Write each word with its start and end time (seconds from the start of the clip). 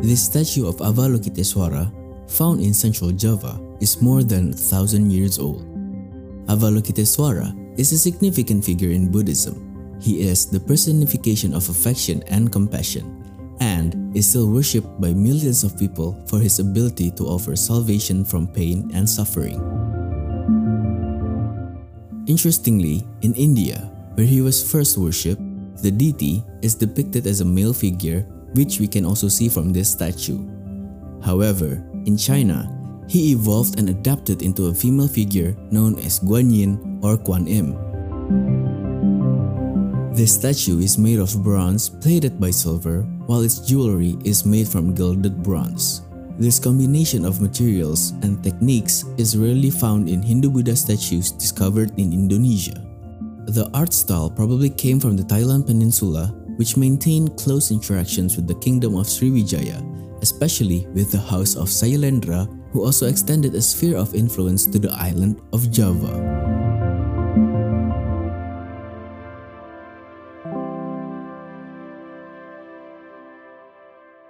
This 0.00 0.24
statue 0.24 0.66
of 0.66 0.76
Avalokiteshvara, 0.78 1.90
found 2.30 2.60
in 2.60 2.72
central 2.72 3.10
Java, 3.10 3.58
is 3.80 4.00
more 4.00 4.22
than 4.22 4.50
a 4.50 4.56
thousand 4.56 5.10
years 5.10 5.38
old. 5.38 5.66
Avalokiteshvara 6.46 7.78
is 7.78 7.92
a 7.92 7.98
significant 7.98 8.64
figure 8.64 8.90
in 8.90 9.10
Buddhism. 9.10 9.98
He 10.00 10.22
is 10.22 10.46
the 10.46 10.60
personification 10.60 11.52
of 11.52 11.68
affection 11.68 12.22
and 12.28 12.52
compassion, 12.52 13.10
and 13.60 14.16
is 14.16 14.30
still 14.30 14.48
worshipped 14.48 15.00
by 15.00 15.12
millions 15.12 15.64
of 15.64 15.76
people 15.76 16.14
for 16.30 16.38
his 16.38 16.60
ability 16.60 17.10
to 17.18 17.26
offer 17.26 17.56
salvation 17.56 18.24
from 18.24 18.46
pain 18.46 18.90
and 18.94 19.02
suffering. 19.02 19.58
Interestingly, 22.26 23.02
in 23.22 23.34
India, 23.34 23.90
where 24.14 24.26
he 24.26 24.42
was 24.42 24.62
first 24.62 24.96
worshipped, 24.96 25.42
the 25.82 25.90
deity 25.90 26.44
is 26.62 26.74
depicted 26.74 27.26
as 27.26 27.40
a 27.40 27.44
male 27.44 27.72
figure, 27.72 28.26
which 28.54 28.80
we 28.80 28.86
can 28.86 29.04
also 29.04 29.28
see 29.28 29.48
from 29.48 29.72
this 29.72 29.90
statue. 29.90 30.38
However, 31.22 31.82
in 32.06 32.16
China, 32.16 32.70
he 33.08 33.32
evolved 33.32 33.78
and 33.78 33.88
adapted 33.88 34.42
into 34.42 34.66
a 34.66 34.74
female 34.74 35.08
figure 35.08 35.56
known 35.70 35.98
as 36.00 36.20
Guanyin 36.20 37.02
or 37.02 37.16
Kuan 37.16 37.48
Im. 37.48 37.76
This 40.12 40.34
statue 40.34 40.80
is 40.80 40.98
made 40.98 41.18
of 41.18 41.42
bronze 41.42 41.88
plated 41.88 42.40
by 42.40 42.50
silver, 42.50 43.02
while 43.26 43.42
its 43.42 43.60
jewelry 43.60 44.16
is 44.24 44.44
made 44.44 44.66
from 44.66 44.94
gilded 44.94 45.42
bronze. 45.42 46.02
This 46.38 46.58
combination 46.58 47.24
of 47.24 47.40
materials 47.40 48.14
and 48.22 48.42
techniques 48.42 49.04
is 49.16 49.36
rarely 49.36 49.70
found 49.70 50.08
in 50.08 50.22
Hindu-Buddha 50.22 50.76
statues 50.76 51.32
discovered 51.32 51.90
in 51.98 52.12
Indonesia. 52.12 52.78
The 53.46 53.70
art 53.74 53.92
style 53.92 54.30
probably 54.30 54.70
came 54.70 55.00
from 55.00 55.16
the 55.16 55.24
Thailand 55.24 55.66
peninsula, 55.66 56.34
which 56.58 56.76
maintained 56.76 57.38
close 57.38 57.70
interactions 57.70 58.36
with 58.36 58.46
the 58.46 58.54
kingdom 58.56 58.96
of 58.96 59.06
Sriwijaya, 59.06 59.78
especially 60.22 60.86
with 60.92 61.10
the 61.10 61.18
house 61.18 61.54
of 61.54 61.68
Sailendra, 61.68 62.46
who 62.72 62.84
also 62.84 63.06
extended 63.06 63.54
a 63.54 63.62
sphere 63.62 63.96
of 63.96 64.14
influence 64.14 64.66
to 64.66 64.78
the 64.78 64.90
island 64.92 65.40
of 65.52 65.70
Java. 65.70 66.67